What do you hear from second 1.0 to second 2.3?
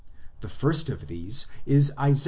these is Isa.